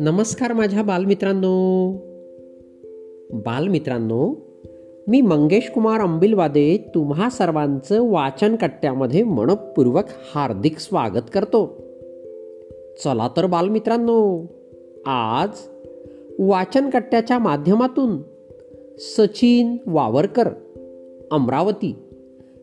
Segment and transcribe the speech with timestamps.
[0.00, 1.92] नमस्कार माझ्या बालमित्रांनो.
[3.32, 4.34] बालमित्रांनो
[5.06, 11.66] मी मंगेश कुमार अंबिलवादे तुम्हा सर्वांचं वाचन कट्ट्यामध्ये मनपूर्वक हार्दिक स्वागत करतो.
[13.04, 14.46] चला तर बालमित्रांनो
[15.06, 15.48] आज
[16.38, 18.22] वाचन कट्ट्याच्या माध्यमातून
[18.98, 20.48] सचिन वावरकर
[21.30, 21.96] अमरावती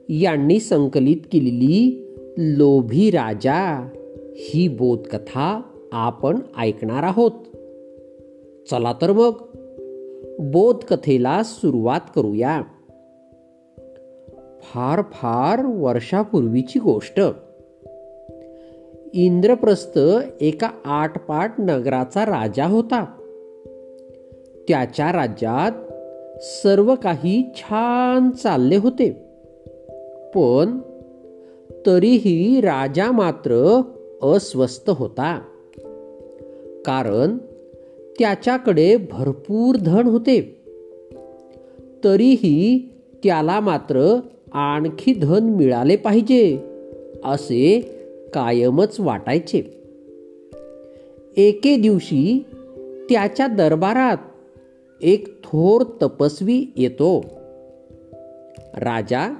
[0.09, 2.03] यांनी संकलित केलेली
[2.37, 3.89] लोभी राजा
[4.35, 7.31] ही बोधकथा आपण ऐकणार आहोत.
[8.71, 9.31] चला तर मग
[10.39, 12.61] बोधकथेला सुरुवात करूया.
[14.61, 17.21] फार फार वर्षापूर्वीची गोष्ट.
[19.13, 19.99] इंद्रप्रस्थ
[20.41, 23.05] एका आटपाट नगराचा राजा होता.
[24.67, 25.71] त्याच्या राज्यात
[26.43, 29.26] सर्व काही छान चालले होते.
[30.35, 30.77] पण
[31.85, 33.81] तरीही राजा मात्र
[34.21, 35.41] अस्वस्थ होता.
[36.85, 37.37] कारण
[38.19, 40.61] त्याच्याकडे भरपूर धन होते.
[42.03, 42.89] तरीही
[43.23, 44.19] त्याला मात्र
[44.51, 46.59] आणखी धन मिळाले पाहिजे
[47.23, 47.81] असे
[48.33, 49.61] कायमच वाटायचे.
[51.37, 52.45] एके दिवशी
[53.09, 54.17] त्याच्या दरबारात
[55.01, 57.25] एक थोर तपस्वी येतो.
[58.73, 59.35] राजा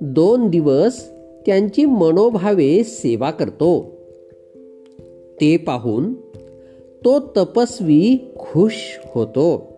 [0.00, 1.10] दोन दिवस
[1.46, 3.98] त्यांची मनोभावे सेवा करतो.
[5.40, 6.14] ते पाहून
[7.04, 9.72] तो तपस्वी खुश होतो.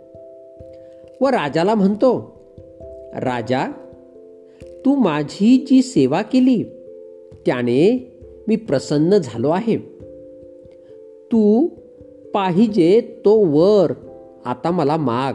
[1.21, 2.41] व राजाला म्हणतो
[3.15, 3.73] राजा
[4.65, 6.63] तू माझी जी सेवा केली
[7.47, 8.13] त्याने
[8.49, 9.77] मी प्रसन्न झालो आहे.
[11.33, 11.69] तू
[12.35, 13.93] पाहिजे तो वर
[14.45, 15.33] आता मला माग.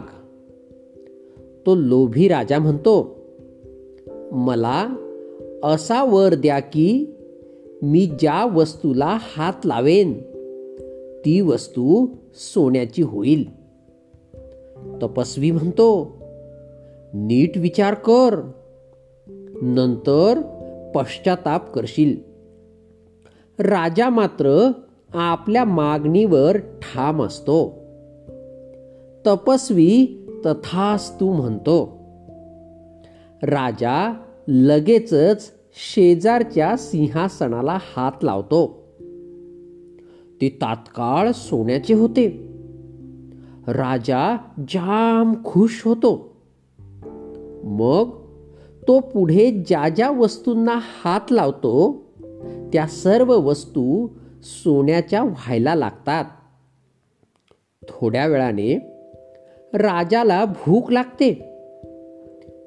[1.66, 3.15] तो लोभी राजा म्हणतो
[4.32, 4.96] मला
[5.64, 7.16] असा वर द्या की
[7.82, 10.22] मी ज्या वस्तूला हात लावेन
[11.24, 13.56] ती वस्तू सोन्याची होईल.
[15.02, 16.16] तपस्वी म्हणतो
[17.14, 18.50] नीट विचार कर
[19.62, 20.40] नंतर
[20.94, 22.16] पश्चाताप करशील.
[23.58, 24.70] राजा मात्र
[25.14, 27.74] आपल्या मागणीवर ठाम असतो.
[29.26, 30.06] तपस्वी
[30.46, 31.95] तथास्तू म्हणतो
[33.46, 34.14] राजा
[34.48, 38.86] लगेचच शेजारच्या सिंहासनाला हात लावतो.
[40.40, 42.48] ते तात्काळ सोन्याचे होते.
[43.68, 44.36] राजा
[44.68, 46.36] जाम खुश होतो.
[47.64, 48.10] मग
[48.88, 52.04] तो पुढे ज्या ज्या वस्तूंना हात लावतो
[52.72, 54.08] त्या सर्व वस्तू
[54.42, 56.24] सोन्याच्या व्हायला लागतात.
[57.88, 58.92] थोड्या वेळाने
[59.74, 61.52] राजाला भूक लागते.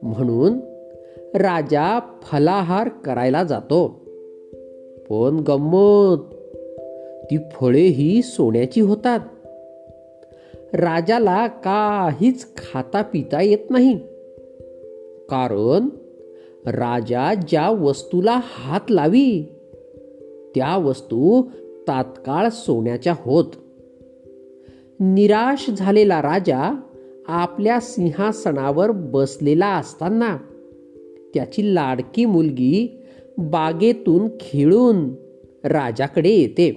[0.04, 0.60] म्हणून
[1.36, 3.88] राजा फलाहार करायला जातो.
[5.10, 6.18] पण गंमत
[7.32, 9.20] ती फळे ही सोन्याची होतात.
[10.74, 13.98] राजाला काहीच खाता पिता येत नाही.
[15.30, 15.90] कारण
[16.66, 19.44] राजा ज्या वस्तूला हात लावी
[20.56, 21.44] त्या वस्तू
[21.88, 23.46] तात्काळ सोन्याच्या होत.
[25.00, 26.82] निराश झालेला राजा
[27.28, 30.38] आपल्या सिंहासनावर बसलेला असताना
[31.34, 33.02] त्याची लाडकी मुलगी
[33.38, 35.10] बागेतून खेळून
[35.64, 36.72] राजाकडे येते.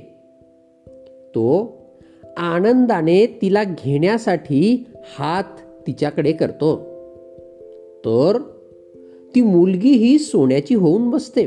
[1.35, 1.77] तो
[2.37, 4.87] आनंदाने तिला घेण्यासाठी
[5.19, 5.45] हात
[5.87, 6.77] तिच्याकडे करतो.
[8.05, 8.39] तर
[9.35, 11.45] ती मुलगी ही सोन्याची होऊन बसते.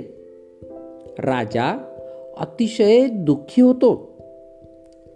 [1.19, 1.91] राजा
[2.37, 4.11] अतिशय दुःखी होतो.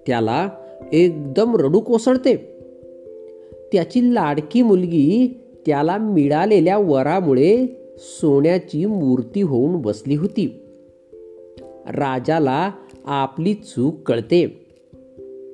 [0.08, 0.50] त्याला
[0.94, 2.36] एकदम रडू कोसळते.
[3.74, 10.66] त्याची लाडकी मुलगी त्याला मिळालेल्या वरामुळे सोन्याची मूर्ती होऊन बसली होती.
[11.88, 12.72] राजाला
[13.06, 14.48] आपली चूक कळते.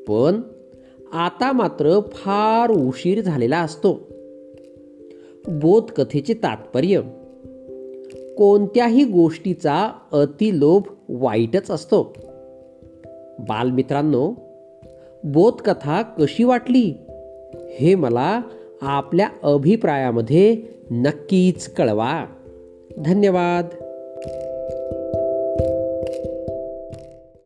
[0.08, 0.42] पण
[1.14, 4.08] आता मात्र फार उशीर झालेला असतो.
[5.48, 7.02] बोधकथेचे तात्पर्य
[8.38, 12.14] कोणत्याही गोष्टीचा अतिलोभ वाईटच असतो.
[13.40, 14.34] बालमित्रांनो
[15.24, 16.94] बोधकथा कशी वाटली
[17.80, 18.42] हे मला
[18.82, 20.62] आपल्या अभिप्रायामध्ये
[20.92, 22.26] नक्कीच कळवा.
[23.06, 23.85] धन्यवाद.